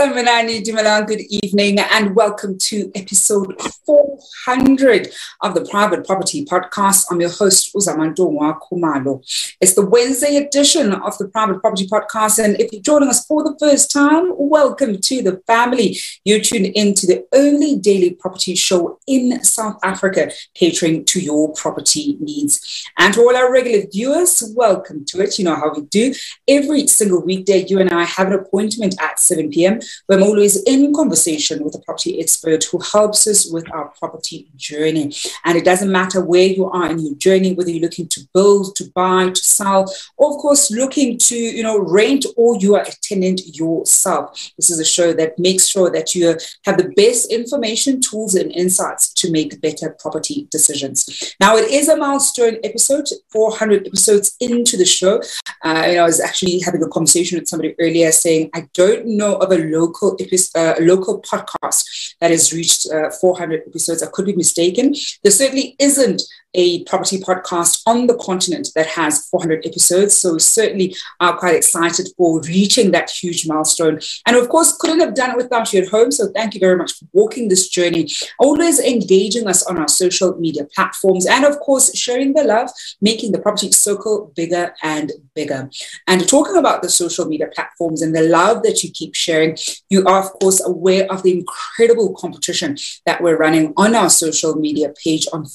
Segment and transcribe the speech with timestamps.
[0.00, 5.12] Sanibonani Dumelang, good evening and welcome to episode 400
[5.42, 7.04] of the Private Property Podcast.
[7.10, 9.20] I'm your host, Uzamantungwa Khumalo.
[9.60, 13.44] It's the Wednesday edition of the Private Property Podcast and if you're joining us for
[13.44, 15.98] the first time, welcome to the family.
[16.24, 22.16] You're tuned into the only daily property show in South Africa catering to your property
[22.20, 22.86] needs.
[22.96, 25.38] And to all our regular viewers, welcome to it.
[25.38, 26.14] You know how we do.
[26.48, 30.92] Every single weekday, you and I have an appointment at 7 p.m I'm always in
[30.94, 35.12] conversation with a property expert who helps us with our property journey.
[35.44, 38.76] And it doesn't matter where you are in your journey, whether you're looking to build,
[38.76, 42.82] to buy, to sell, or of course looking to, you know, rent or you are
[42.82, 44.52] a tenant yourself.
[44.56, 48.52] This is a show that makes sure that you have the best information, tools, and
[48.52, 51.34] insights to make better property decisions.
[51.40, 55.22] Now, it is a milestone episode, 400 episodes into the show.
[55.64, 59.36] Uh, and I was actually having a conversation with somebody earlier saying, I don't know
[59.36, 60.16] of a local
[60.54, 64.02] uh, local podcast that has reached uh, 400 episodes.
[64.02, 64.94] I could be mistaken.
[65.22, 66.22] There certainly isn't
[66.54, 70.16] a property podcast on the continent that has 400 episodes.
[70.16, 74.00] So certainly are quite excited for reaching that huge milestone.
[74.26, 76.10] And of course, couldn't have done it without you at home.
[76.10, 78.08] So thank you very much for walking this journey,
[78.38, 82.70] always engaging us on our social media platforms, and of course, sharing the love,
[83.00, 85.70] making the property circle bigger and bigger.
[86.06, 89.56] And talking about the social media platforms and the love that you keep sharing,
[89.88, 92.76] you are, of course, aware of the incredible competition
[93.06, 95.46] that we're running on our social media page on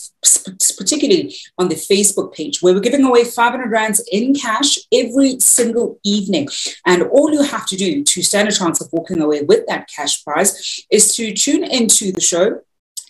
[0.85, 5.99] particularly on the Facebook page, where we're giving away 500 rands in cash every single
[6.03, 6.47] evening.
[6.85, 9.89] And all you have to do to stand a chance of walking away with that
[9.89, 12.61] cash prize is to tune into the show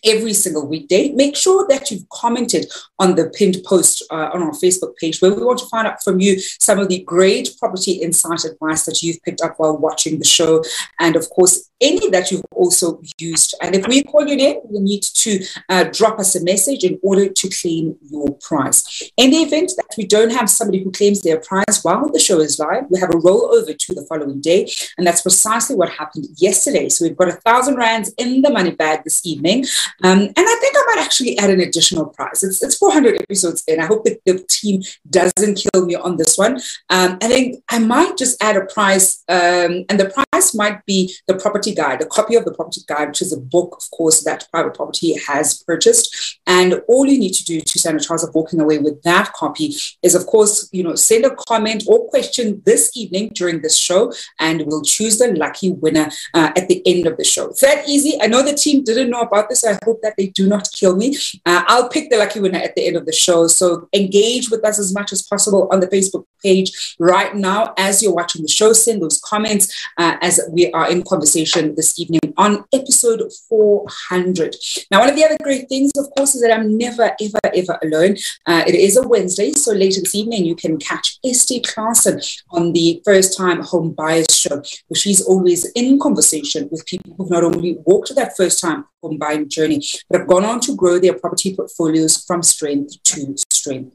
[0.06, 1.10] every single weekday.
[1.10, 5.34] Make sure that you've commented on the pinned post uh, on our Facebook page where
[5.34, 9.02] we want to find out from you some of the great property insight advice that
[9.02, 10.64] you've picked up while watching the show.
[11.00, 13.56] And of course, any that you've also used.
[13.62, 17.00] And if we call you name, you need to uh, drop us a message in
[17.04, 19.12] order to claim your prize.
[19.18, 22.40] In the event that we don't have somebody who claims their prize while the show
[22.40, 24.68] is live, we have a rollover to the following day.
[24.98, 26.90] And that's precisely what happened yesterday.
[26.90, 29.66] So we've got a thousand rands in the money bag this evening.
[30.04, 32.44] Um, and I think I might actually add an additional prize.
[32.44, 33.80] It's, it's 400 episodes in.
[33.80, 36.56] I hope that the team doesn't kill me on this one.
[36.90, 41.14] Um, I think I might just add a prize, um, and the prize might be
[41.28, 44.24] the property guide, a copy of the property guide, which is a book, of course,
[44.24, 46.40] that private property has purchased.
[46.46, 49.34] And all you need to do to stand a chance of walking away with that
[49.34, 53.78] copy is, of course, you know, send a comment or question this evening during this
[53.78, 57.50] show, and we'll choose the lucky winner uh, at the end of the show.
[57.50, 58.20] It's that easy.
[58.22, 59.62] I know the team didn't know about this.
[59.62, 61.16] So I hope that they do not kill me.
[61.46, 63.48] Uh, I'll pick the lucky winner at the end of the show.
[63.48, 68.02] So engage with us as much as possible on the Facebook page right now as
[68.02, 68.74] you're watching the show.
[68.74, 69.66] Send those comments
[69.98, 74.56] uh, as we are in conversation this evening on episode 400.
[74.92, 77.80] Now, one of the other great things, of course, is that I'm never, ever, ever
[77.82, 78.18] alone.
[78.46, 82.20] Uh, it is a Wednesday, so later this evening you can catch Esty Clarkson
[82.52, 87.30] on the First Time Home Buyers Show, where she's always in conversation with people who've
[87.30, 91.00] not only walked that first time home buying journey, but have gone on to grow
[91.00, 93.95] their property portfolios from strength to strength.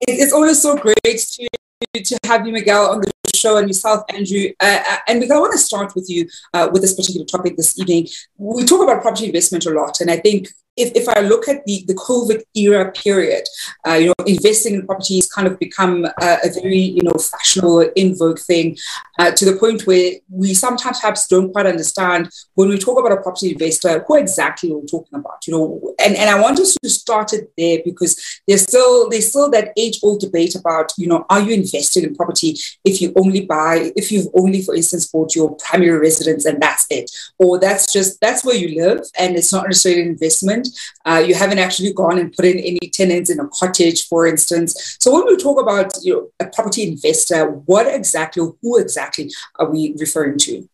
[0.02, 1.48] It's always so great to,
[1.96, 3.12] to have you, Miguel, on the
[3.42, 4.46] show and yourself, Andrew.
[4.60, 6.22] Uh, uh and I want to start with you
[6.54, 8.08] uh, with this particular topic this evening.
[8.38, 11.66] We talk about property investment a lot, and I think if, if I look at
[11.66, 13.44] the, the COVID era period,
[13.88, 17.92] uh, you know, investing in properties kind of become a, a very, you know, fashionable,
[17.96, 18.78] in vogue thing
[19.20, 23.12] uh, to the point where we sometimes perhaps don't quite understand when we talk about
[23.12, 26.76] a property investor, who exactly we're talking about, you know, and, and I want us
[26.82, 31.08] to start it there because there's still, there's still that age old debate about, you
[31.08, 35.08] know, are you investing in property if you only buy, if you've only, for instance,
[35.08, 37.10] bought your primary residence and that's it,
[37.40, 40.68] or that's just, that's where you live and it's not necessarily an investment
[41.06, 44.98] uh, you haven't actually gone and put in any tenants in a cottage, for instance.
[45.00, 49.70] So when we talk about you know, a property investor, what exactly, who exactly are
[49.70, 50.68] we referring to?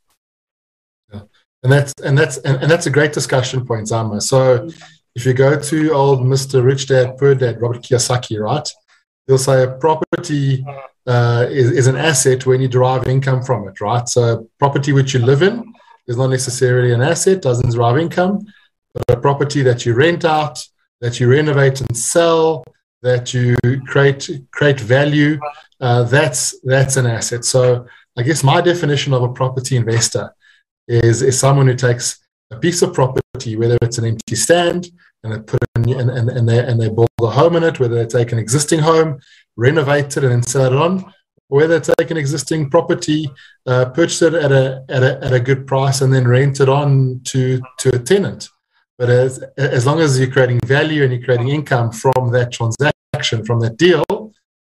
[1.14, 1.22] Yeah.
[1.64, 4.22] And that's and that's and, and that's a great discussion point, Zama.
[4.22, 4.84] So mm-hmm.
[5.16, 6.64] if you go to old Mr.
[6.64, 8.68] Rich Dad Poor Dad, Robert Kiyosaki, right?
[9.26, 10.66] He'll say a property
[11.08, 14.08] uh, is, is an asset when you derive income from it, right?
[14.08, 15.74] So property which you live in
[16.08, 18.46] is not necessarily an asset, doesn't derive income
[18.98, 20.66] but a property that you rent out,
[21.02, 22.64] that you renovate and sell,
[23.02, 25.40] that you create create value,
[25.80, 27.46] uh, that's that's an asset.
[27.46, 27.86] So
[28.18, 30.34] I guess my definition of a property investor
[30.88, 32.20] is is someone who takes
[32.52, 34.90] a piece of property, whether it's an empty stand,
[35.24, 37.80] and they put in, and, and, and they and they build a home in it,
[37.80, 39.20] whether they take an existing home,
[39.58, 41.14] renovate it, and then sell it on,
[41.50, 43.30] whether take an existing property,
[43.66, 46.70] uh, purchase it at a, at a at a good price, and then rent it
[46.70, 48.50] on to to a tenant.
[48.98, 53.46] But as, as long as you're creating value and you're creating income from that transaction,
[53.46, 54.04] from that deal,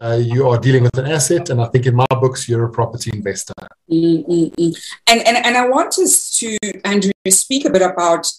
[0.00, 1.50] uh, you are dealing with an asset.
[1.50, 3.52] And I think in my books, you're a property investor.
[3.90, 4.76] Mm-mm-mm.
[5.08, 8.30] And, and, and I want us to, Andrew, speak a bit about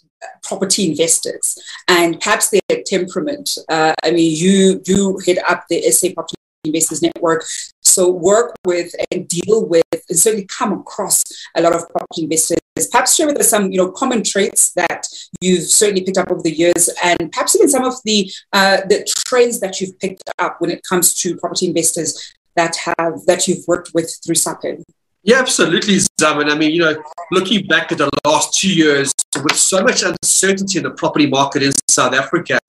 [0.43, 3.49] property investors and perhaps their temperament.
[3.69, 7.45] Uh, I mean, you you head up the SA Property Investors Network,
[7.81, 11.23] so work with and deal with and certainly come across
[11.55, 12.57] a lot of property investors.
[12.91, 15.05] Perhaps share with us some you know common traits that
[15.41, 19.05] you've certainly picked up over the years, and perhaps even some of the uh, the
[19.27, 23.65] trends that you've picked up when it comes to property investors that have that you've
[23.67, 24.83] worked with through SAPIN.
[25.25, 26.49] Yeah, absolutely, Zaman.
[26.49, 27.01] I mean, you know,
[27.31, 31.63] looking back at the last two years, with so much uncertainty in the property market
[31.63, 32.59] in South Africa,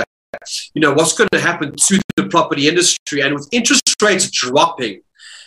[0.72, 3.22] you know, what's going to happen to the property industry?
[3.22, 5.00] And with interest rates dropping,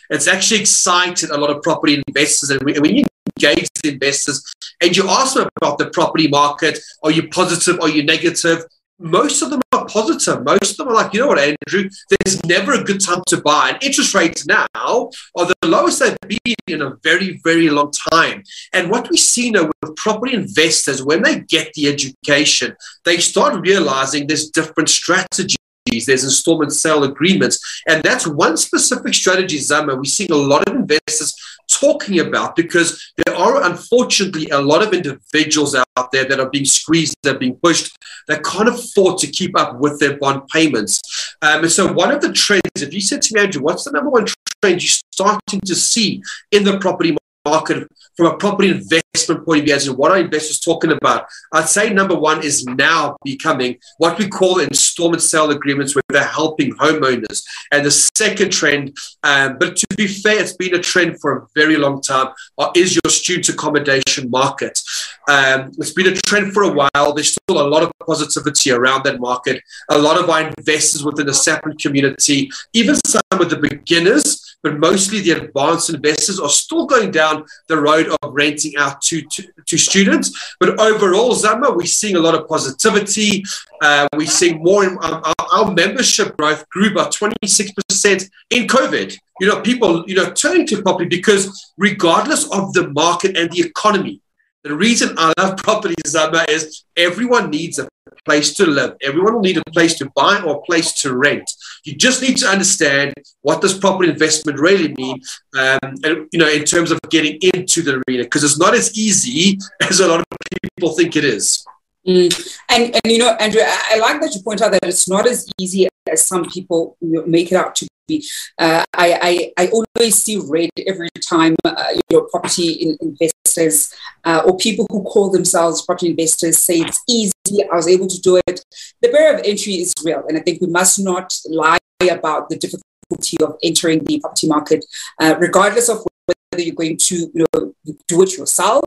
[0.09, 2.49] it's actually excited a lot of property investors.
[2.49, 3.05] And when you
[3.37, 4.43] engage with investors
[4.81, 7.79] and you ask them about the property market, are you positive?
[7.79, 8.65] Are you negative?
[8.99, 10.43] most of them positive.
[10.43, 13.41] Most of them are like, you know what, Andrew, there's never a good time to
[13.41, 13.71] buy.
[13.71, 18.43] And interest rates now are the lowest they've been in a very, very long time.
[18.73, 22.75] And what we see now with property investors, when they get the education,
[23.05, 25.57] they start realizing there's different strategies
[26.05, 27.59] there's installment sale agreements.
[27.87, 31.33] And that's one specific strategy, Zama, we're seeing a lot of investors
[31.69, 36.65] talking about because there are unfortunately a lot of individuals out there that are being
[36.65, 37.95] squeezed, that are being pushed,
[38.27, 41.01] that can't afford to keep up with their bond payments.
[41.41, 43.91] Um, and so one of the trends, if you said to me, Andrew, what's the
[43.91, 44.25] number one
[44.61, 46.21] trend you're starting to see
[46.51, 48.71] in the property market from a property
[49.17, 51.25] investment point of view, as in what are investors talking about?
[51.53, 56.23] I'd say number one is now becoming what we call installment sale agreements, where they're
[56.23, 57.43] helping homeowners.
[57.71, 61.47] And the second trend, um, but to be fair, it's been a trend for a
[61.55, 64.79] very long time, uh, is your student accommodation market.
[65.27, 67.13] Um, it's been a trend for a while.
[67.13, 69.61] There's still a lot of positivity around that market.
[69.89, 74.79] A lot of our investors within the SAPIN community, even some of the beginners, but
[74.79, 79.43] mostly the advanced investors are still going down the road of renting out to, to,
[79.65, 80.55] to students.
[80.59, 83.45] But overall, Zama, we're seeing a lot of positivity.
[83.81, 89.17] Uh, we're seeing more, um, our, our membership growth grew by 26% in COVID.
[89.39, 93.61] You know, people, you know, turning to property because regardless of the market and the
[93.61, 94.19] economy,
[94.63, 97.87] the reason I love property, Zama, is everyone needs a
[98.27, 98.91] place to live.
[99.01, 101.49] Everyone will need a place to buy or a place to rent.
[101.85, 105.21] You just need to understand what does property investment really mean,
[105.57, 108.87] um, and, you know, in terms of getting into the arena, because it's not as
[108.97, 109.57] easy
[109.89, 110.25] as a lot of
[110.61, 111.65] people think it is.
[112.05, 112.31] Mm.
[112.69, 115.49] And, and you know, Andrew, I, like that you point out that it's not as
[115.59, 118.25] easy as some people make it out to be.
[118.57, 123.93] Uh, I, I, I always see red every time uh, you know property in, investors
[124.23, 127.33] uh, or people who call themselves property investors say it's easy.
[127.71, 128.63] I was able to do it.
[129.01, 131.77] The barrier of entry is real, and I think we must not lie
[132.09, 134.85] about the difficulty of entering the property market,
[135.19, 136.05] uh, regardless of
[136.51, 137.73] whether you're going to you know,
[138.07, 138.83] do it yourself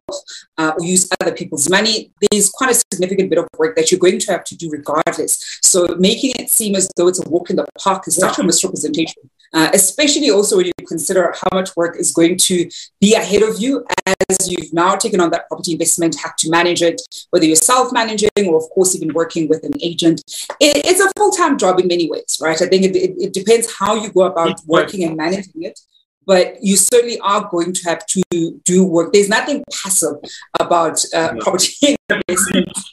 [0.58, 4.00] uh, or use other people's money, there's quite a significant bit of work that you're
[4.00, 5.58] going to have to do regardless.
[5.62, 8.42] So making it seem as though it's a walk in the park is such a
[8.42, 12.68] misrepresentation, uh, especially also when you consider how much work is going to
[13.00, 13.84] be ahead of you
[14.30, 18.30] as you've now taken on that property investment, have to manage it, whether you're self-managing
[18.46, 20.22] or of course even working with an agent.
[20.60, 22.60] It, it's a full-time job in many ways, right?
[22.60, 25.78] I think it, it, it depends how you go about working and managing it
[26.26, 28.22] but you certainly are going to have to
[28.64, 29.12] do work.
[29.12, 30.14] There's nothing passive
[30.60, 31.96] about uh, property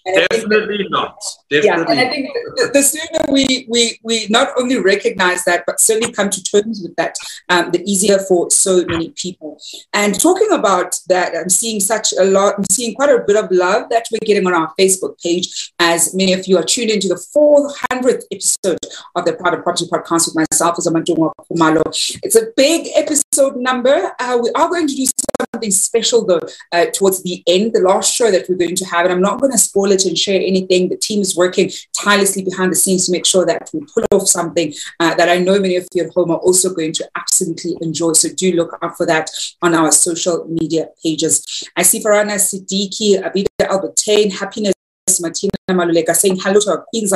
[0.05, 1.21] Definitely not.
[1.49, 1.65] Definitely.
[1.67, 5.79] Yeah, and I think the, the, sooner we, we, we not only recognize that, but
[5.79, 7.15] certainly come to terms with that,
[7.49, 9.59] um, the easier for so many people.
[9.93, 13.51] And talking about that, I'm seeing such a lot, I'm seeing quite a bit of
[13.51, 17.07] love that we're getting on our Facebook page, as many of you are tuned into
[17.07, 18.79] the 400th episode
[19.15, 21.83] of the Private Property Podcast with myself, as Amantunga Khumalo.
[22.23, 24.11] It's a big episode episode number.
[24.19, 25.05] Uh, we are going to do
[25.53, 29.06] something special though uh, towards the end, the last show that we're going to have.
[29.07, 30.89] And I'm not going to spoil it and share anything.
[30.89, 34.27] The team is working tirelessly behind the scenes to make sure that we pull off
[34.27, 37.77] something uh, that I know many of you at home are also going to absolutely
[37.81, 38.13] enjoy.
[38.13, 39.29] So do look out for that
[39.61, 41.63] on our social media pages.
[41.75, 44.73] I see Farana Siddiqui, Abida Albertine, Happiness
[45.21, 47.07] Martina Maluleka saying hello to our Queen.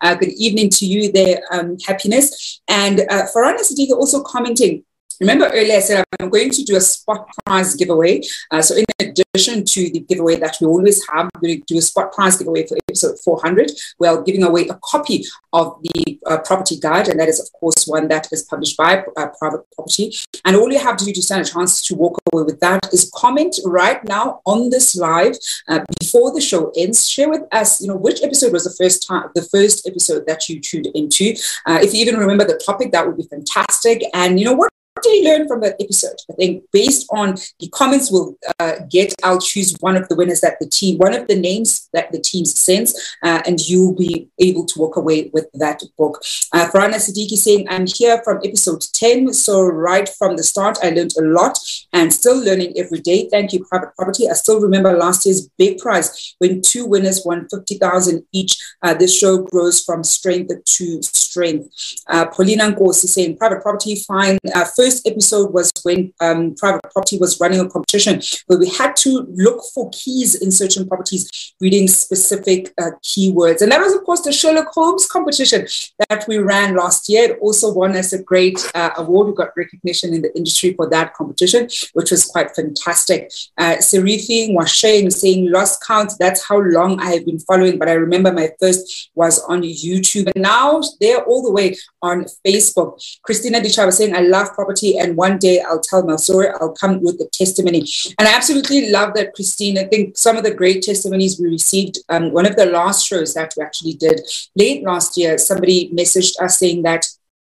[0.00, 2.60] Uh, good evening to you there, um, happiness.
[2.68, 4.84] And uh, Farana Siddiqui also commenting
[5.20, 8.22] Remember earlier I said I'm going to do a spot prize giveaway.
[8.50, 11.78] Uh, so in addition to the giveaway that we always have, we're going to do
[11.78, 13.70] a spot prize giveaway for episode 400.
[13.98, 17.86] We're giving away a copy of the uh, property guide, and that is of course
[17.86, 20.14] one that is published by uh, Private Property.
[20.44, 22.92] And all you have to do to stand a chance to walk away with that
[22.92, 25.36] is comment right now on this live
[25.68, 27.08] uh, before the show ends.
[27.08, 30.48] Share with us, you know, which episode was the first time, the first episode that
[30.48, 31.34] you tuned into.
[31.66, 34.02] Uh, if you even remember the topic, that would be fantastic.
[34.14, 34.70] And you know what?
[35.02, 36.16] Did you learn from that episode?
[36.30, 40.40] I think based on the comments we'll uh, get, I'll choose one of the winners
[40.40, 44.28] that the team, one of the names that the team sends, uh, and you'll be
[44.38, 46.22] able to walk away with that book.
[46.52, 49.32] Uh, Farana Siddiqui saying, I'm here from episode 10.
[49.32, 51.58] So right from the start, I learned a lot
[51.92, 53.28] and still learning every day.
[53.30, 54.28] Thank you, Private Property.
[54.28, 58.56] I still remember last year's big prize when two winners won 50,000 each.
[58.82, 61.68] Uh, this show grows from strength to strength.
[62.08, 64.38] Uh, Paulina Nkosi saying, Private Property, fine.
[64.54, 68.68] Uh, first first episode was when um, private property was running a competition where we
[68.68, 73.60] had to look for keys in certain properties, reading specific uh, keywords.
[73.60, 75.66] And that was, of course, the Sherlock Holmes competition
[76.08, 77.32] that we ran last year.
[77.32, 79.26] It also won us a great uh, award.
[79.26, 83.30] We got recognition in the industry for that competition, which was quite fantastic.
[83.58, 86.12] Uh, Serifi Washane saying, lost count.
[86.18, 87.78] That's how long I have been following.
[87.78, 90.30] But I remember my first was on YouTube.
[90.34, 93.02] And now they're all the way on Facebook.
[93.22, 96.48] Christina Dicha was saying, I love property property and one day I'll tell my story,
[96.60, 97.84] I'll come with the testimony.
[98.18, 99.78] And I absolutely love that, Christine.
[99.78, 103.34] I think some of the great testimonies we received, um, one of the last shows
[103.34, 104.20] that we actually did
[104.56, 107.06] late last year, somebody messaged us saying that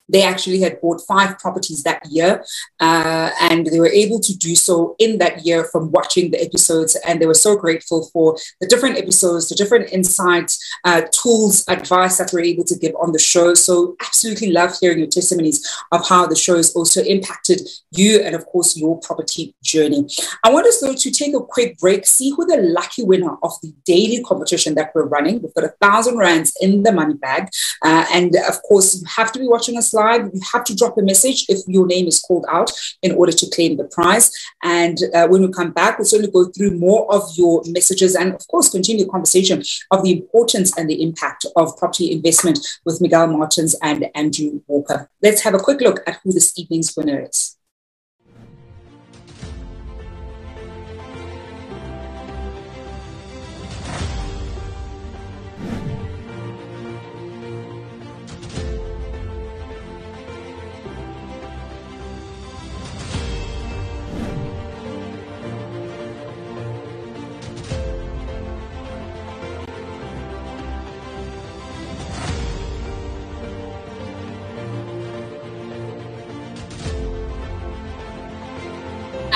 [0.08, 2.44] they actually had bought five properties that year,
[2.80, 6.96] uh, and they were able to do so in that year from watching the episodes.
[7.06, 12.18] And they were so grateful for the different episodes, the different insights, uh, tools, advice
[12.18, 13.54] that we're able to give on the show.
[13.54, 18.34] So, absolutely love hearing your testimonies of how the show has also impacted you and,
[18.34, 20.06] of course, your property journey.
[20.44, 23.52] I want us, though, to take a quick break, see who the lucky winner of
[23.62, 25.42] the daily competition that we're running.
[25.42, 27.48] We've got a thousand rands in the money bag.
[27.84, 31.02] Uh, and, of course, you have to be watching us you have to drop a
[31.02, 32.70] message if your name is called out
[33.02, 34.30] in order to claim the prize.
[34.62, 38.34] And uh, when we come back, we'll certainly go through more of your messages and,
[38.34, 43.00] of course, continue the conversation of the importance and the impact of property investment with
[43.00, 45.10] Miguel Martins and Andrew Walker.
[45.22, 47.57] Let's have a quick look at who this evening's winner is.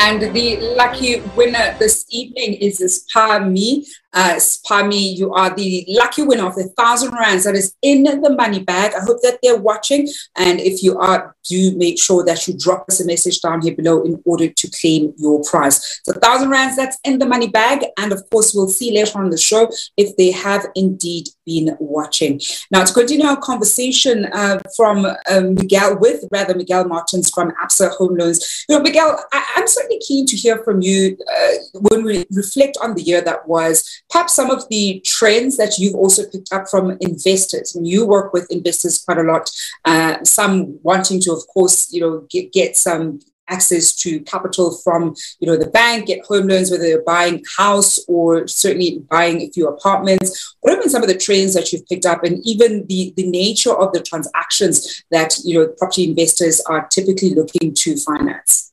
[0.05, 3.87] And the lucky winner this evening is Spami.
[4.12, 8.35] Uh, Spami, you are the lucky winner of the thousand rands that is in the
[8.35, 8.92] money bag.
[8.94, 10.09] I hope that they're watching.
[10.37, 13.75] And if you are, do make sure that you drop us a message down here
[13.75, 16.01] below in order to claim your prize.
[16.05, 17.85] So thousand rands that's in the money bag.
[17.98, 22.40] And of course, we'll see later on the show if they have indeed been watching.
[22.70, 27.90] Now, to continue our conversation uh, from um, Miguel, with rather Miguel Martins from Absa
[27.96, 28.64] Home Loans.
[28.68, 32.79] You know, Miguel, I, am certainly keen to hear from you uh, when we reflect
[32.83, 36.68] on the year that was, perhaps some of the trends that you've also picked up
[36.68, 37.72] from investors.
[37.75, 39.51] When you work with investors quite a lot,
[39.87, 45.14] uh, some wanting to, of course, you know, get, get some access to capital from
[45.40, 49.51] you know the bank, get home loans, whether they're buying house or certainly buying a
[49.51, 50.57] few apartments.
[50.61, 53.27] What have been some of the trends that you've picked up, and even the the
[53.27, 58.72] nature of the transactions that you know property investors are typically looking to finance?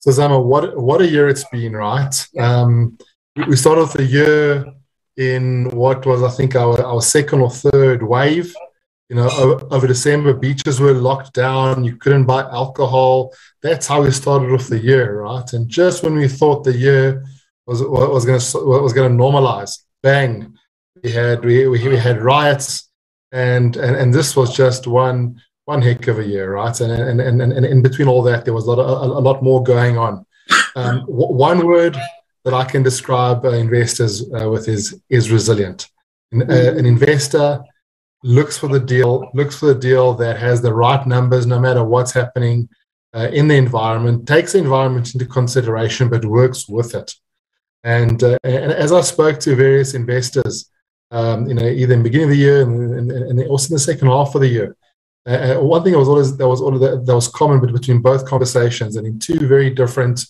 [0.00, 2.14] So Zama, what what a year it's been, right?
[2.32, 2.60] Yeah.
[2.60, 2.98] Um,
[3.46, 4.64] we started the year
[5.16, 8.54] in what was I think our, our second or third wave
[9.10, 11.82] you know, over, over, December, beaches were locked down.
[11.82, 13.34] You couldn't buy alcohol.
[13.60, 15.52] That's how we started off the year, right?
[15.52, 17.26] And just when we thought the year
[17.66, 20.54] was was going to was going to normalize, bang,
[21.02, 22.88] we had we, we had riots,
[23.32, 26.76] and, and and this was just one one heck of a year, right?
[26.80, 29.42] And and and, and, in between all that, there was a lot a, a lot
[29.48, 30.14] more going on.
[30.76, 30.96] Um,
[31.46, 31.96] one word
[32.44, 35.80] that I can describe uh, investors uh, with is is resilient.
[36.32, 37.48] An, uh, an investor
[38.22, 41.82] looks for the deal, looks for the deal that has the right numbers no matter
[41.84, 42.68] what's happening
[43.16, 47.14] uh, in the environment, takes the environment into consideration, but works with it.
[47.82, 50.70] And, uh, and as I spoke to various investors,
[51.10, 53.76] um, you know, either in the beginning of the year and, and, and also in
[53.76, 54.76] the second half of the year,
[55.26, 59.06] Uh, one thing that was always that was that was common between both conversations and
[59.06, 60.24] in two very different,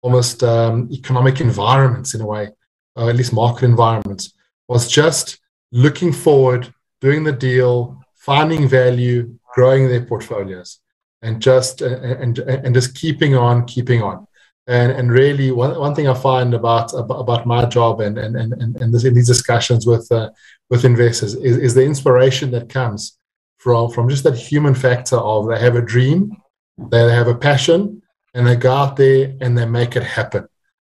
[0.00, 2.48] almost um, economic environments in a way,
[2.96, 4.32] or at least market environments,
[4.66, 5.38] was just
[5.72, 10.80] looking forward, doing the deal, finding value, growing their portfolios,
[11.20, 14.26] and just and and just keeping on, keeping on.
[14.66, 18.76] And, and really, one, one thing I find about about my job and and and,
[18.80, 20.30] and this, in these discussions with uh,
[20.70, 23.18] with investors is, is the inspiration that comes
[23.60, 26.36] from from just that human factor of they have a dream,
[26.90, 28.02] they have a passion,
[28.34, 30.48] and they go out there and they make it happen.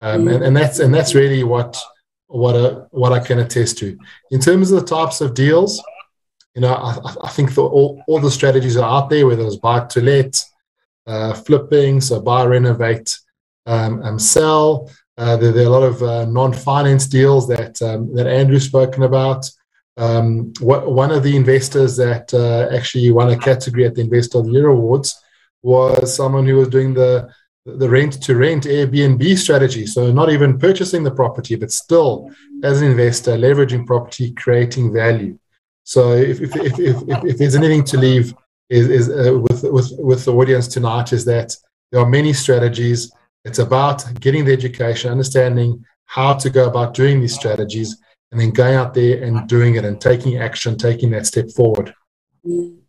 [0.03, 1.77] Um, and, and that's and that's really what
[2.27, 3.99] what a, what I can attest to.
[4.31, 5.83] In terms of the types of deals,
[6.55, 9.57] you know, I, I think the, all, all the strategies are out there, whether it's
[9.57, 10.44] buy to let,
[11.07, 13.18] uh, flipping, so buy, renovate,
[13.66, 14.90] um, um, sell.
[15.18, 19.03] Uh, there, there, are a lot of uh, non-finance deals that um, that Andrew's spoken
[19.03, 19.51] about.
[20.01, 24.47] Um, one of the investors that uh, actually won a category at the Investor of
[24.47, 25.23] the Year Awards
[25.63, 27.29] was someone who was doing the
[27.67, 29.85] the rent to rent Airbnb strategy.
[29.85, 32.31] So not even purchasing the property, but still
[32.65, 35.39] as an investor leveraging property, creating value.
[35.85, 38.35] So if if if, if, if there's anything to leave
[38.71, 41.55] is, is uh, with with with the audience tonight is that
[41.93, 43.13] there are many strategies.
[43.45, 47.97] It's about getting the education, understanding how to go about doing these strategies,
[48.31, 51.95] and then going out there and doing it and taking action, taking that step forward.
[52.47, 52.80] Mm-hmm.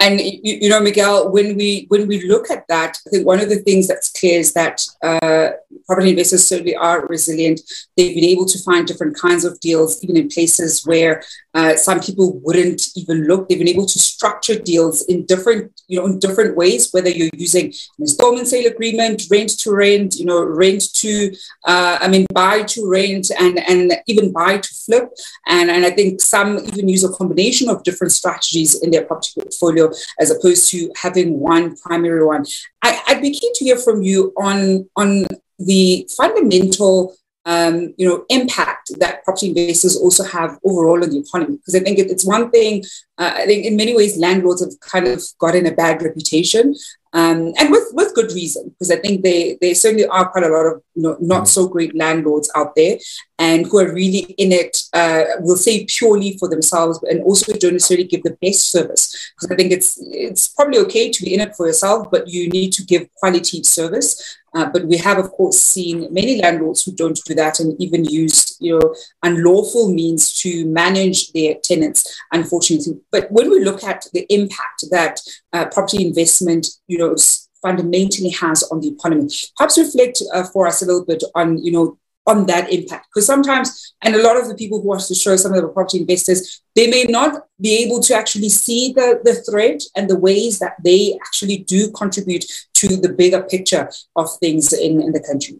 [0.00, 3.40] And you, you, know, Miguel, when we when we look at that, I think one
[3.40, 5.50] of the things that's clear is that uh,
[5.86, 7.60] property investors certainly are resilient.
[7.96, 11.22] They've been able to find different kinds of deals, even in places where
[11.54, 13.48] uh, some people wouldn't even look.
[13.48, 16.92] They've been able to structure deals in different, you know, in different ways.
[16.92, 21.98] Whether you're using an installment sale agreement, rent to rent, you know, rent to, uh,
[22.00, 25.10] I mean, buy to rent, and and even buy to flip.
[25.46, 29.29] And and I think some even use a combination of different strategies in their property
[29.34, 32.44] portfolio as opposed to having one primary one.
[32.82, 35.26] I, I'd be keen to hear from you on, on
[35.58, 37.16] the fundamental
[37.46, 41.56] um, you know, impact that property investors also have overall on the economy.
[41.56, 42.84] Because I think it's one thing,
[43.18, 46.74] uh, I think in many ways, landlords have kind of gotten a bad reputation
[47.12, 50.48] um, and with, with good reason, because I think they, they certainly are quite a
[50.48, 52.98] lot of you know, not so great landlords out there
[53.38, 57.72] and who are really in it, uh, will say purely for themselves and also don't
[57.72, 59.32] necessarily give the best service.
[59.34, 62.48] Because I think it's, it's probably okay to be in it for yourself, but you
[62.48, 64.38] need to give quality service.
[64.54, 68.04] Uh, but we have, of course, seen many landlords who don't do that and even
[68.04, 73.00] used, you know, unlawful means to manage their tenants, unfortunately.
[73.12, 75.20] But when we look at the impact that
[75.52, 77.14] uh, property investment, you know,
[77.62, 81.72] fundamentally has on the economy, perhaps reflect uh, for us a little bit on, you
[81.72, 81.98] know,
[82.30, 83.08] on that impact.
[83.08, 85.68] Because sometimes, and a lot of the people who want to show some of the
[85.68, 90.20] property investors, they may not be able to actually see the, the thread and the
[90.28, 95.24] ways that they actually do contribute to the bigger picture of things in, in the
[95.30, 95.58] country.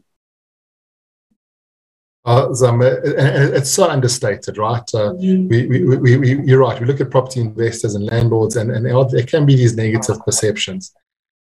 [2.25, 4.89] Uh, it's so understated, right?
[4.95, 5.49] Uh, mm.
[5.49, 6.79] we, we, we, we, you're right.
[6.79, 10.93] We look at property investors and landlords, and, and there can be these negative perceptions.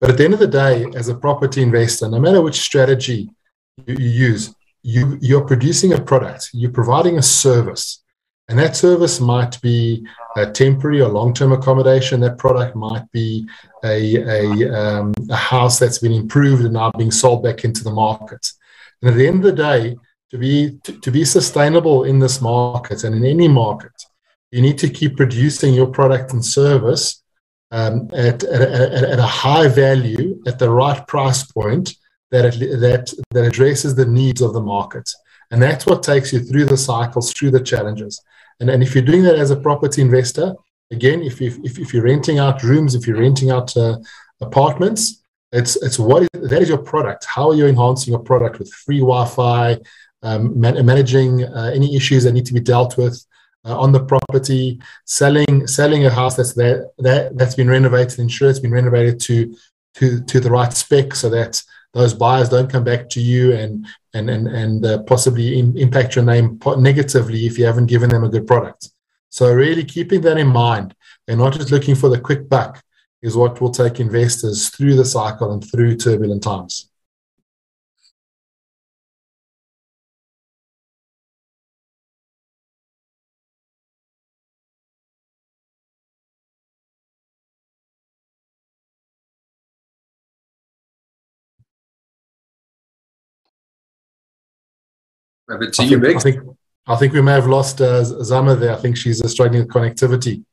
[0.00, 3.30] But at the end of the day, as a property investor, no matter which strategy
[3.86, 4.54] you, you use,
[4.92, 8.02] you you're producing a product you're providing a service
[8.48, 12.20] and that service might be a temporary or long-term accommodation.
[12.20, 13.46] That product might be
[13.84, 17.90] a, a, um, a house that's been improved and now being sold back into the
[17.90, 18.50] market.
[19.02, 19.96] And at the end of the day
[20.30, 23.92] to be to, to be sustainable in this market and in any market
[24.50, 27.22] you need to keep producing your product and service
[27.70, 31.94] um, at, at, at, a high value at the right price point
[32.30, 35.08] that, it, that, that addresses the needs of the market.
[35.50, 38.20] And that's what takes you through the cycles, through the challenges.
[38.60, 40.54] And, and if you're doing that as a property investor,
[40.90, 43.98] again, if, you, if, if you're renting out rooms, if you're renting out uh,
[44.40, 47.24] apartments, it's, it's what is, that is your product.
[47.24, 49.78] How are you enhancing your product with free Wi-Fi,
[50.22, 53.24] um, man, managing uh, any issues that need to be dealt with
[53.64, 58.50] uh, on the property, selling selling a house that's that, that that's been renovated, ensure
[58.50, 59.56] it's been renovated to
[59.94, 61.62] to to the right spec, so that
[61.94, 66.16] those buyers don't come back to you and and and and uh, possibly in, impact
[66.16, 68.90] your name negatively if you haven't given them a good product.
[69.30, 70.94] So really keeping that in mind
[71.26, 72.82] and not just looking for the quick buck
[73.22, 76.87] is what will take investors through the cycle and through turbulent times.
[95.50, 96.42] I think, I think,
[96.86, 98.72] I think we may have lost uh, Zama there.
[98.72, 100.44] I think she's uh, struggling with connectivity.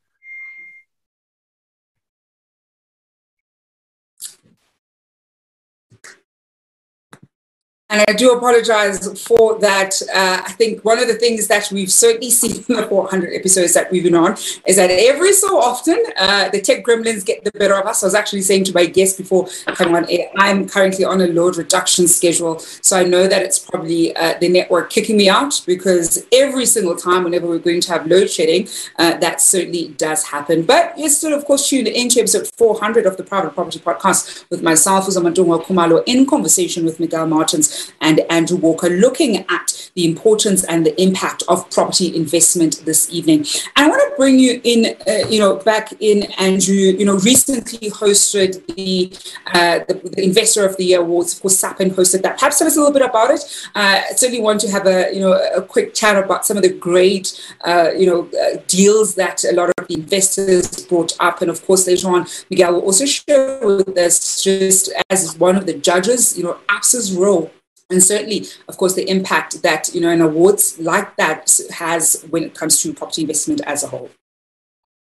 [7.95, 9.93] And I do apologize for that.
[10.13, 13.73] Uh, I think one of the things that we've certainly seen in the 400 episodes
[13.73, 14.33] that we've been on
[14.67, 18.03] is that every so often uh, the tech gremlins get the better of us.
[18.03, 21.27] I was actually saying to my guest before coming on air, I'm currently on a
[21.27, 22.59] load reduction schedule.
[22.59, 26.97] So I know that it's probably uh, the network kicking me out because every single
[26.97, 28.67] time, whenever we're going to have load shedding,
[28.99, 30.63] uh, that certainly does happen.
[30.63, 34.61] But you're still, of course, tuned into episode 400 of the Private Property Podcast with
[34.61, 40.63] myself, Uzamantungwa Khumalo, in conversation with Miguel Martins and Andrew Walker, looking at the importance
[40.65, 43.45] and the impact of property investment this evening.
[43.75, 47.17] And I want to bring you in, uh, you know, back in, Andrew, you know,
[47.17, 49.11] recently hosted the,
[49.53, 51.33] uh, the, the, Investor of the Year Awards.
[51.33, 52.37] Of course, SAPIN hosted that.
[52.37, 53.67] Perhaps tell us a little bit about it.
[53.73, 56.73] Uh, certainly want to have a, you know, a quick chat about some of the
[56.73, 61.41] great, uh, you know, uh, deals that a lot of the investors brought up.
[61.41, 65.65] And of course, later on, Miguel will also share with us just as one of
[65.65, 67.51] the judges, you know, ABSA's role
[67.89, 72.43] and certainly, of course, the impact that you know an awards like that has when
[72.43, 74.09] it comes to property investment as a whole.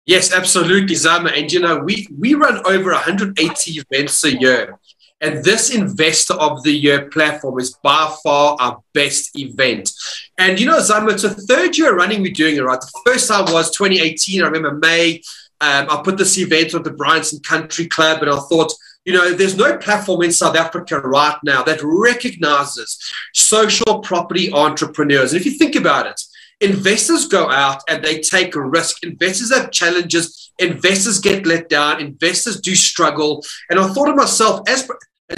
[0.06, 1.30] Yes, absolutely, Zama.
[1.30, 4.78] And you know, we we run over 180 events a year,
[5.20, 9.90] and this Investor of the Year platform is by far our best event.
[10.38, 12.62] And you know, Zama, it's a third year running we're doing it.
[12.62, 14.42] Right, the first time was 2018.
[14.42, 15.20] I remember May.
[15.60, 18.72] Um, I put this event on the Bryanston Country Club, and I thought
[19.08, 22.98] you know, there's no platform in South Africa right now that recognizes
[23.32, 25.32] social property entrepreneurs.
[25.32, 26.20] And if you think about it,
[26.60, 29.02] investors go out and they take a risk.
[29.02, 30.52] Investors have challenges.
[30.58, 32.02] Investors get let down.
[32.02, 33.42] Investors do struggle.
[33.70, 34.86] And I thought of myself as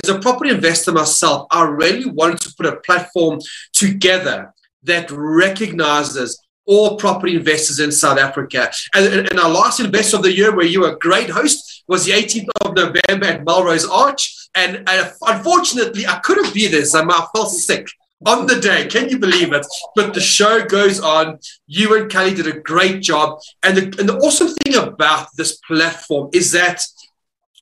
[0.02, 3.38] as a property investor myself, I really wanted to put a platform
[3.72, 4.52] together
[4.83, 8.70] that recognizes all property investors in South Africa.
[8.94, 12.05] And, and, our last Investor of the Year, where you were a great host, was
[12.05, 14.48] the 18th of November at Melrose Arch.
[14.55, 16.85] And uh, unfortunately, I couldn't be there.
[16.85, 17.88] So I felt sick
[18.24, 18.87] on the day.
[18.87, 19.66] Can you believe it?
[19.96, 21.40] But the show goes on.
[21.66, 23.40] You and Kelly did a great job.
[23.64, 26.81] And the, and the awesome thing about this platform is that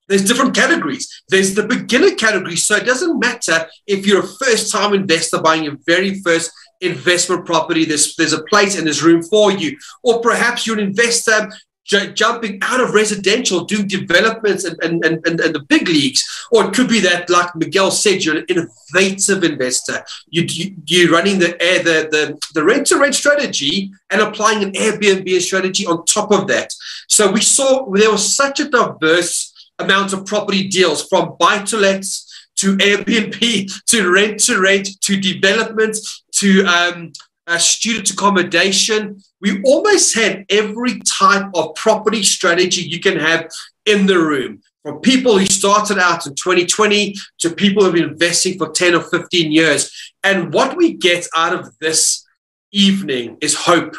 [0.09, 1.23] there's different categories.
[1.31, 2.57] There's the beginner category.
[2.57, 6.51] So it doesn't matter if you're a first time investor buying your very first
[6.83, 7.87] investment property.
[7.87, 9.79] There's, there's a place and there's room for you.
[10.03, 11.51] Or perhaps you're an investor
[11.89, 16.25] j- jumping out of residential, doing developments and, and, and, and, the big leagues.
[16.53, 20.05] Or it could be that, like Miguel said, you're an innovative investor.
[20.29, 24.63] You, you, you're running the, air, the, the, the rent to rent strategy and applying
[24.63, 26.73] an Airbnb strategy on top of that.
[27.09, 31.77] So we saw there was such a diverse amount of property deals from buy to
[31.77, 35.97] lets to Airbnb to rent to rent to development
[36.33, 37.13] to um,
[37.49, 39.21] uh, student accommodation.
[39.41, 43.51] We almost had every type of property strategy you can have
[43.87, 44.61] in the room.
[44.83, 49.01] From people who started out in 2020 to people who've been investing for 10 or
[49.01, 50.13] 15 years.
[50.23, 52.25] And what we get out of this
[52.71, 53.97] evening is hope.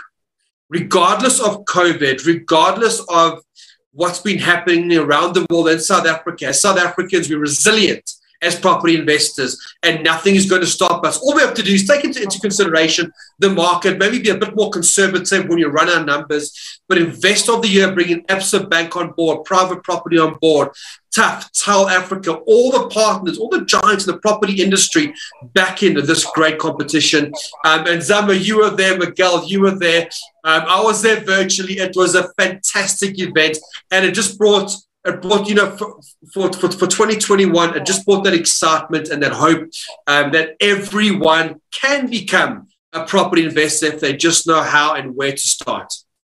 [0.70, 3.40] Regardless of COVID, regardless of
[3.92, 8.10] what's been happening around the world in South Africa, as South Africans, we're resilient
[8.41, 11.19] as property investors, and nothing is going to stop us.
[11.19, 14.38] All we have to do is take into, into consideration the market, maybe be a
[14.38, 18.69] bit more conservative when you run our numbers, but invest of the year, bringing Absa
[18.69, 20.69] Bank on board, private property on board,
[21.13, 25.13] tough, Tell Africa, all the partners, all the giants in the property industry
[25.54, 27.34] back into this great competition.
[27.65, 30.10] Um, and Zama, you were there, Miguel, you were there.
[30.43, 31.80] Um, I was there virtually.
[31.80, 33.58] It was a fantastic event,
[33.91, 34.71] and it just brought
[35.06, 36.00] it brought, you know, for,
[36.34, 39.70] for, for, for 2021, it just brought that excitement and that hope
[40.08, 45.32] um, that everyone can become a property investor if they just know how and where
[45.32, 45.94] to start.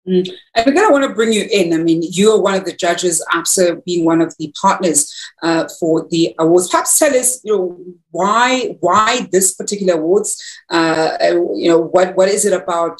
[0.08, 0.28] Mm.
[0.56, 1.74] And again, I want to bring you in.
[1.74, 5.67] I mean, you are one of the judges, ABSA being one of the partners uh,
[5.80, 6.69] for the awards.
[6.69, 10.41] Perhaps tell us, you know, why why this particular awards?
[10.69, 11.17] Uh,
[11.54, 13.00] you know, what what is it about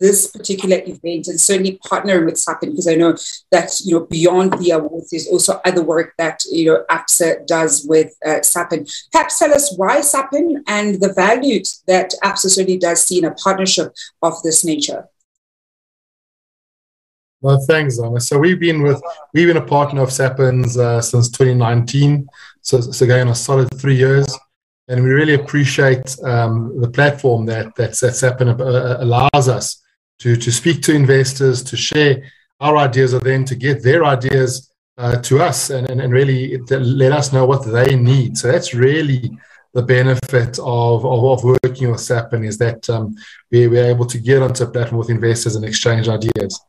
[0.00, 3.16] this particular event and certainly partnering with SAPIN because I know
[3.50, 7.86] that you know beyond the awards there's also other work that you know ABSA does
[7.88, 8.86] with uh, SAPIN.
[9.12, 13.34] Perhaps tell us why SAPIN and the value that ABSA certainly does see in a
[13.34, 15.08] partnership of this nature.
[17.40, 18.20] Well, thanks, Anna.
[18.20, 19.00] So we've been with
[19.32, 22.26] we've been a partner of SAPIN's uh, since 2019.
[22.62, 24.26] So, so again, a solid three years
[24.88, 29.82] and we really appreciate um, the platform that that, that SAPIN uh, allows us
[30.20, 34.70] to, to speak to investors, to share our ideas, or then to get their ideas
[34.96, 38.38] uh, to us and, and, and really let us know what they need.
[38.38, 39.36] So that's really
[39.72, 43.16] the benefit of, of, of working with SAPIN is that um,
[43.50, 46.60] we, we're able to get onto a platform with investors and exchange ideas.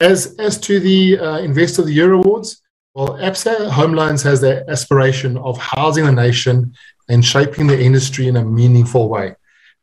[0.00, 2.60] As, as to the uh, Investor of the Year Awards,
[2.94, 6.74] Well, Absa Home Loans has the aspiration of housing the nation
[7.08, 9.34] and shaping the industry in a meaningful way.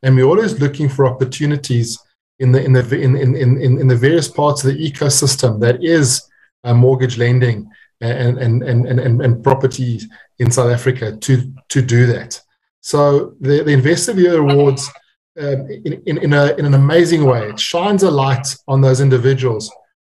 [0.03, 1.97] And we're always looking for opportunities
[2.39, 5.83] in the in the in in, in, in the various parts of the ecosystem that
[5.83, 6.27] is
[6.63, 7.69] uh, mortgage lending
[8.01, 9.99] and and, and and and property
[10.39, 12.41] in South Africa to to do that.
[12.81, 14.89] So the, the Investor Year Awards,
[15.37, 19.01] um, in, in, in, a, in an amazing way, it shines a light on those
[19.01, 19.69] individuals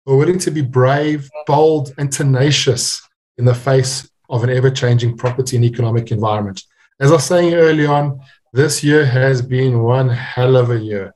[0.04, 3.06] who are willing to be brave, bold, and tenacious
[3.36, 6.62] in the face of an ever-changing property and economic environment.
[7.00, 8.18] As I was saying early on,
[8.52, 11.14] this year has been one hell of a year.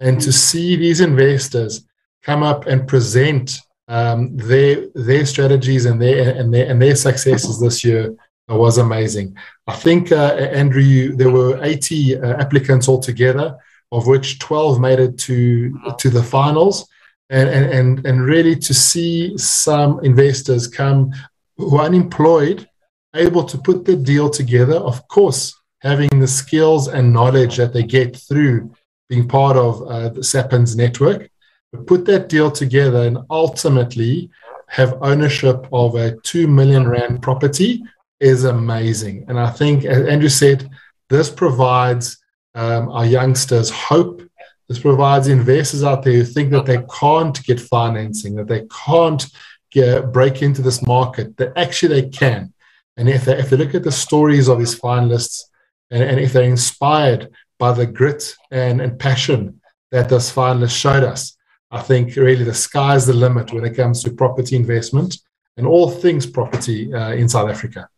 [0.00, 1.84] And to see these investors
[2.22, 3.58] come up and present
[3.88, 8.14] um, their their strategies and their and their and their successes this year
[8.48, 9.36] was amazing.
[9.66, 13.56] I think uh, Andrew, there were 80 uh, applicants altogether,
[13.92, 16.86] of which 12 made it to to the finals,
[17.30, 21.12] and and and really to see some investors come
[21.56, 22.68] who are unemployed,
[23.14, 24.76] able to put the deal together.
[24.76, 28.70] Of course, having the skills and knowledge that they get through
[29.08, 31.30] being part of uh, the SAPINS network,
[31.72, 34.30] but put that deal together and ultimately
[34.68, 37.82] have ownership of a 2 million rand property
[38.20, 39.24] is amazing.
[39.28, 40.68] And I think, as Andrew said,
[41.08, 42.18] this provides
[42.54, 44.22] um, our youngsters hope.
[44.68, 49.24] This provides investors out there who think that they can't get financing, that they can't
[49.70, 52.52] get, break into this market, that actually they can.
[52.98, 55.44] And if they, if they look at the stories of these finalists
[55.90, 61.04] and, and if they're inspired by the grit and, and passion that this finalist showed
[61.04, 61.36] us,
[61.70, 65.18] I think really the sky's the limit when it comes to property investment
[65.56, 67.88] and all things property uh, in South Africa.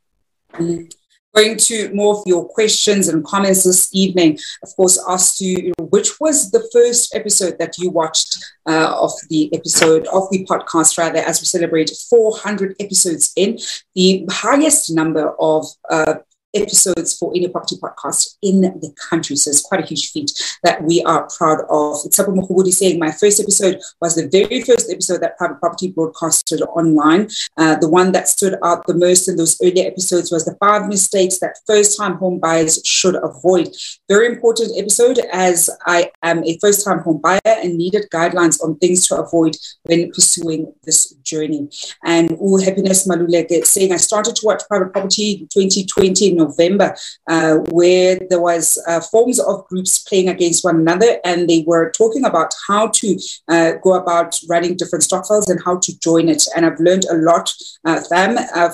[0.54, 0.92] Mm.
[1.32, 4.36] Going to more of your questions and comments this evening.
[4.64, 9.48] Of course, asked you, which was the first episode that you watched uh, of the
[9.54, 13.58] episode of the podcast, rather, as we celebrate 400 episodes in,
[13.94, 16.14] the highest number of uh,
[16.54, 19.36] episodes for any property podcast in the country.
[19.36, 20.32] So it's quite a huge feat
[20.62, 21.98] that we are proud of.
[22.04, 25.90] It's Tsapo Mukhubudi saying my first episode was the very first episode that Private Property
[25.90, 27.28] broadcasted online.
[27.56, 30.88] Uh, the one that stood out the most in those earlier episodes was the five
[30.88, 33.68] mistakes that first-time home buyers should avoid.
[34.08, 39.06] Very important episode as I am a first-time home buyer and needed guidelines on things
[39.08, 41.68] to avoid when pursuing this journey.
[42.04, 46.88] And all happiness Maluleke saying I started to watch private property 2020 November,
[47.34, 51.86] uh, where there was uh, forms of groups playing against one another, and they were
[52.00, 53.08] talking about how to
[53.54, 56.42] uh, go about running different stokvels and how to join it.
[56.54, 57.46] And I've learned a lot,
[57.88, 58.70] uh, fam, uh,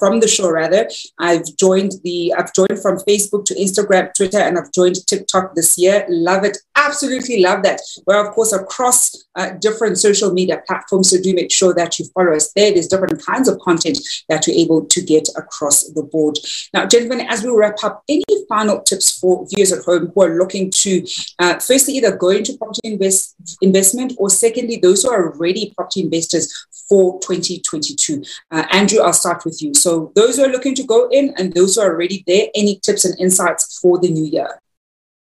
[0.00, 0.50] from the show.
[0.50, 5.54] Rather, I've joined the, I've joined from Facebook to Instagram, Twitter, and I've joined TikTok
[5.54, 6.06] this year.
[6.08, 7.80] Love it, absolutely love that.
[8.06, 9.00] We're of course across
[9.34, 12.72] uh, different social media platforms, so do make sure that you follow us there.
[12.72, 16.38] There's different kinds of content that you're able to get across the board.
[16.74, 20.38] Now, gentlemen, as we wrap up, any final tips for viewers at home who are
[20.38, 21.06] looking to,
[21.38, 26.00] uh, firstly, either go into property invest, investment or secondly, those who are already property
[26.00, 28.22] investors for 2022?
[28.50, 29.74] Uh, Andrew, I'll start with you.
[29.74, 32.80] So, those who are looking to go in and those who are already there, any
[32.82, 34.60] tips and insights for the new year?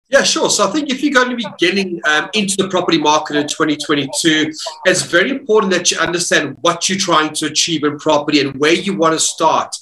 [0.09, 0.51] Yeah, sure.
[0.51, 3.49] So I think if you're going to be getting um, into the property market in
[3.49, 4.53] 2022,
[4.85, 8.75] it's very important that you understand what you're trying to achieve in property and where
[8.75, 9.75] you want to start.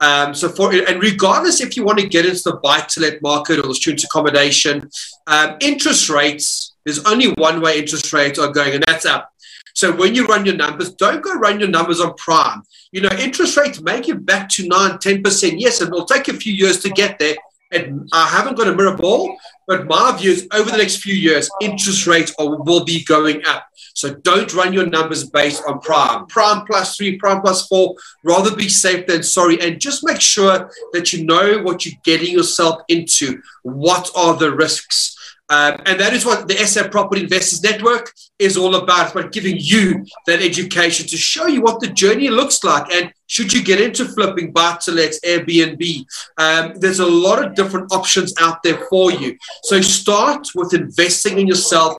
[0.00, 3.68] Um, so for and regardless if you want to get into the buy-to-let market or
[3.68, 4.90] the student accommodation,
[5.26, 9.32] um, interest rates, there's only one way interest rates are going, and that's up.
[9.74, 12.62] So when you run your numbers, don't go run your numbers on prime.
[12.92, 15.54] You know, interest rates may get back to 9, 10%.
[15.58, 17.36] Yes, it will take a few years to get there.
[17.72, 21.14] And I haven't got a mirror ball, but my view is over the next few
[21.14, 23.66] years, interest rates are, will be going up.
[23.96, 26.26] So don't run your numbers based on prime.
[26.26, 27.96] Prime plus three, prime plus four.
[28.22, 29.58] Rather be safe than sorry.
[29.62, 33.40] And just make sure that you know what you're getting yourself into.
[33.62, 35.16] What are the risks?
[35.48, 39.56] Um, and that is what the SA Property Investors Network is all about, about giving
[39.58, 42.92] you that education to show you what the journey looks like.
[42.92, 46.04] And should you get into flipping, buy to let, Airbnb,
[46.36, 49.38] um, there's a lot of different options out there for you.
[49.62, 51.96] So start with investing in yourself,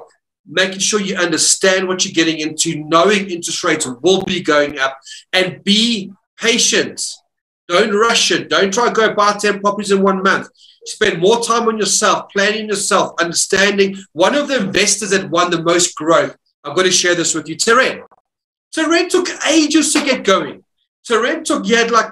[0.48, 4.98] making sure you understand what you're getting into, knowing interest rates will be going up,
[5.34, 7.02] and be patient.
[7.68, 8.50] Don't rush it.
[8.50, 10.50] Don't try to go buy 10 properties in one month.
[10.86, 13.98] Spend more time on yourself, planning yourself, understanding.
[14.14, 17.50] One of the investors that won the most growth, I'm going to share this with
[17.50, 18.04] you, Terren.
[18.76, 20.64] Terren took ages to get going.
[21.08, 22.12] Terren took, he had like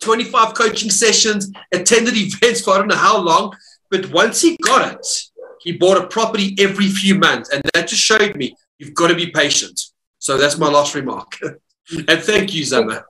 [0.00, 3.56] 25 coaching sessions, attended events for I don't know how long,
[3.90, 5.06] but once he got it,
[5.66, 7.50] he bought a property every few months.
[7.50, 9.78] And that just showed me you've got to be patient.
[10.20, 11.36] So that's my last remark.
[11.42, 13.04] and thank you, Zama.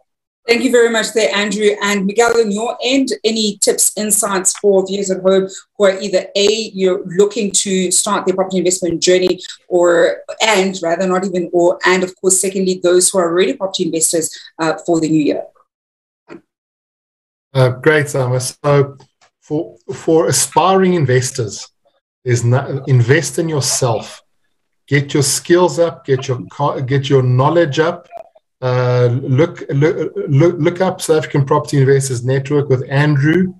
[0.48, 1.70] Thank you very much there, Andrew.
[1.82, 6.28] And Miguel, on your end, any tips, insights for viewers at home who are either
[6.34, 11.78] A, you're looking to start their property investment journey, or, and rather not even, or,
[11.84, 14.30] and of course, secondly, those who are already property investors
[14.60, 15.42] uh, for the new year?
[17.52, 18.40] Uh, great, Zama.
[18.40, 18.96] So,
[19.40, 21.68] for, for aspiring investors,
[22.26, 24.22] is not, invest in yourself.
[24.86, 26.42] Get your skills up, get your,
[26.82, 28.06] get your knowledge up
[28.62, 33.54] uh, look, look, look, look up South African Property Investors Network with Andrew.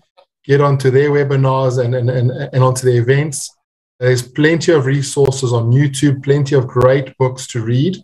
[0.44, 3.54] Get onto their webinars and, and, and, and onto their events.
[3.98, 7.96] There's plenty of resources on YouTube, plenty of great books to read.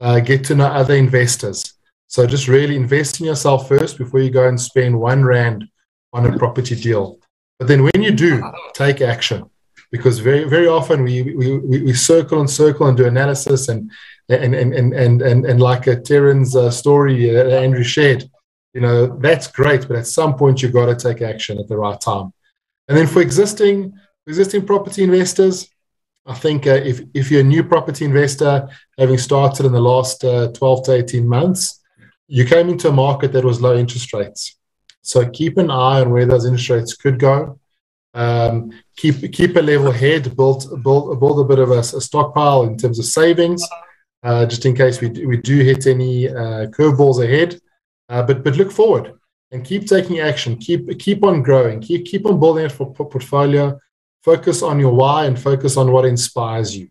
[0.00, 1.74] Uh, get to know other investors.
[2.08, 5.64] So just really invest in yourself first before you go and spend one rand
[6.12, 7.18] on a property deal.
[7.58, 8.42] But then when you do,
[8.74, 9.50] take action
[9.90, 13.90] because very very often we we, we circle and circle and do analysis and
[14.28, 18.24] and and and and and, and like a Terran's uh, story that Andrew shared,
[18.74, 21.76] you know that's great, but at some point you've got to take action at the
[21.76, 22.32] right time.
[22.88, 23.92] And then for existing
[24.26, 25.68] existing property investors,
[26.26, 28.68] I think uh, if if you're a new property investor,
[28.98, 31.80] having started in the last uh, 12 to 18 months,
[32.26, 34.56] you came into a market that was low interest rates.
[35.02, 37.60] So keep an eye on where those interest rates could go.
[38.16, 42.62] Um, keep keep a level head, build build build a bit of a, a stockpile
[42.62, 43.62] in terms of savings
[44.26, 47.60] uh, just in case we do, we do hit any uh, curveballs ahead.
[48.08, 49.12] Uh, but but look forward
[49.52, 50.56] and keep taking action.
[50.56, 51.80] Keep keep on growing.
[51.80, 53.78] Keep keep on building it for portfolio.
[54.22, 56.88] Focus on your why and focus on what inspires you.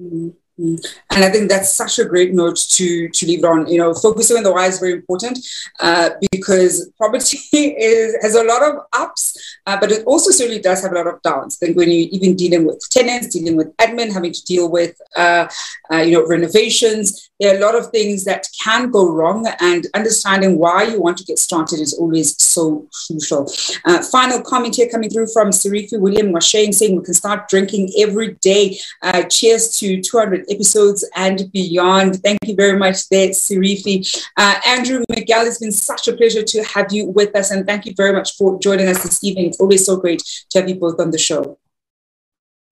[0.00, 0.30] Mm-hmm.
[0.56, 0.78] And
[1.24, 3.66] I think that's such a great note to to leave it on.
[3.66, 5.38] You know, focusing on the why is very important
[5.80, 10.82] uh, because property is has a lot of ups, uh, but it also certainly does
[10.82, 11.58] have a lot of downs.
[11.60, 14.96] I think when you're even dealing with tenants, dealing with admin, having to deal with
[15.16, 15.48] uh,
[15.92, 19.88] uh, you know renovations, there are a lot of things that can go wrong, and
[19.94, 23.50] understanding why you want to get started is always so crucial.
[23.84, 27.90] Uh, final comment here coming through from Sirifi William Washane saying we can start drinking
[27.98, 28.78] every day.
[29.02, 32.22] Uh, cheers to 200 episodes and beyond.
[32.22, 34.24] Thank you very much there, Sirifi.
[34.36, 37.86] Uh, Andrew Miguel, it's been such a pleasure to have you with us, and thank
[37.86, 39.46] you very much for joining us this evening.
[39.46, 41.58] It's always so great to have you both on the show.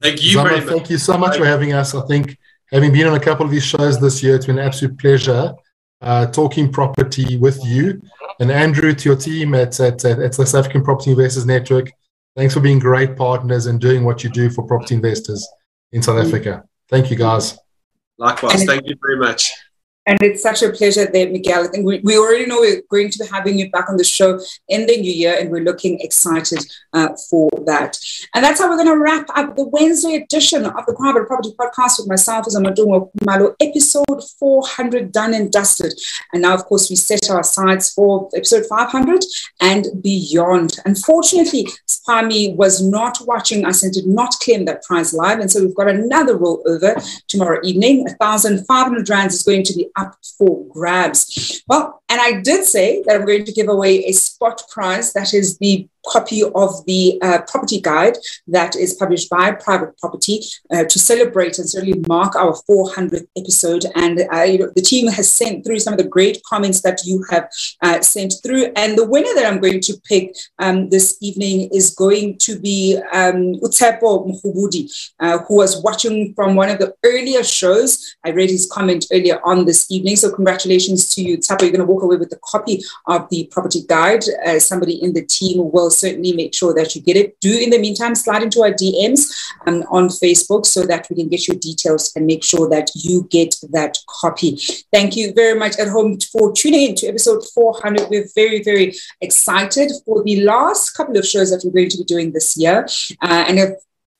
[0.00, 0.68] Thank you Zama, very much.
[0.68, 1.94] Thank you so much for having us.
[1.94, 2.36] I think
[2.72, 5.54] having been on a couple of these shows this year, it's been an absolute pleasure
[6.00, 8.02] uh, talking property with you.
[8.40, 11.92] And Andrew, to your team at, at, at the South African Property Investors Network,
[12.34, 15.46] thanks for being great partners and doing what you do for property investors
[15.92, 16.64] in South Africa.
[16.88, 17.56] Thank you, guys.
[18.22, 18.64] Likewise.
[18.64, 19.50] Thank you very much.
[20.06, 21.64] And it's such a pleasure there, Miguel.
[21.64, 24.04] I think we, we already know we're going to be having you back on the
[24.04, 26.58] show in the new year, and we're looking excited
[26.92, 27.96] uh, for that.
[28.34, 31.54] And that's how we're going to wrap up the Wednesday edition of the Private Property
[31.58, 35.92] Podcast with myself as Amadungo Kumalo, episode 400 done and dusted.
[36.32, 39.24] And now, of course, we set our sights for episode 500
[39.60, 40.78] and beyond.
[40.84, 41.68] Unfortunately,
[42.08, 45.38] Spami was not watching us and did not claim that prize live.
[45.38, 48.04] And so we've got another rollover tomorrow evening.
[48.18, 51.62] 1,500 rands is going to be up for grabs.
[51.68, 55.32] Well, and I did say that I'm going to give away a spot prize that
[55.32, 58.16] is the copy of the uh, property guide
[58.48, 60.40] that is published by Private Property
[60.70, 63.84] uh, to celebrate and certainly mark our 400th episode.
[63.94, 67.00] And uh, you know, the team has sent through some of the great comments that
[67.04, 67.48] you have
[67.82, 68.72] uh, sent through.
[68.76, 72.96] And the winner that I'm going to pick um, this evening is going to be
[73.12, 74.90] um, Utsepo Mkhubudi,
[75.20, 78.16] uh, who was watching from one of the earlier shows.
[78.24, 80.16] I read his comment earlier on this evening.
[80.16, 81.62] So congratulations to you, Utsepo.
[81.62, 84.24] You're going to walk away with a copy of the property guide.
[84.46, 87.38] Uh, somebody in the team will certainly make sure that you get it.
[87.40, 89.32] Do in the meantime slide into our DMs
[89.66, 93.26] um, on Facebook so that we can get your details and make sure that you
[93.30, 94.58] get that copy.
[94.92, 98.08] Thank you very much at home for tuning in to episode 400.
[98.10, 102.04] We're very, very excited for the last couple of shows that we're going to be
[102.04, 102.86] doing this year.
[103.20, 103.58] Uh, and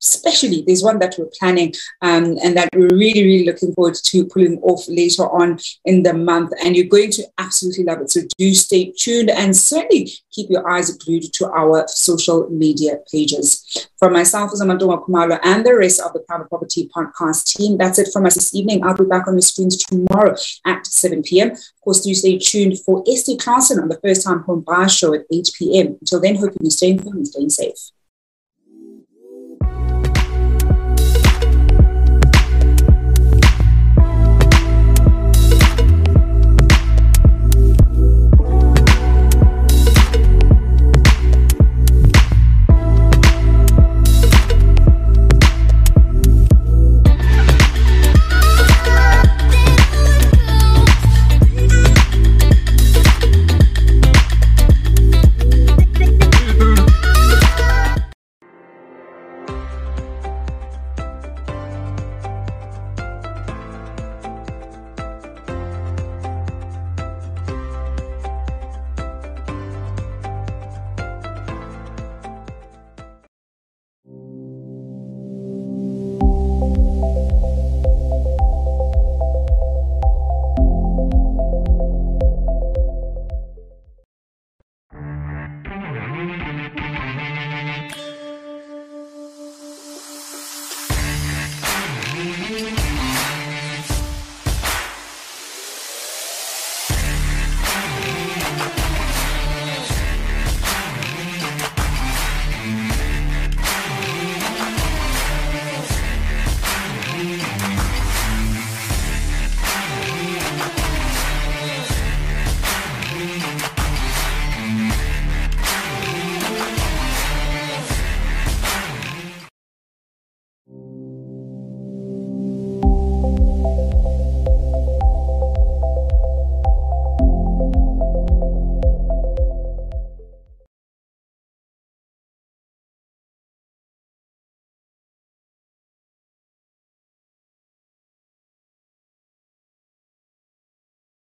[0.03, 1.73] especially there's one that we're planning
[2.03, 6.15] um, and that we're really really looking forward to pulling off later on in the
[6.15, 6.53] month.
[6.65, 8.11] And you're going to absolutely love it.
[8.11, 13.89] So do stay tuned and certainly keep your eyes glued to our social media pages.
[13.99, 18.09] From myself Zamantungwa Khumalo and the rest of the private property podcast team that's it
[18.13, 18.85] from us this evening.
[18.85, 20.35] I'll be back on the screens tomorrow
[20.67, 24.43] at 7 p.m of course do stay tuned for Esty Clarkson on the first time
[24.43, 27.93] home buyer show at 8 p.m until then hoping you're staying home and staying safe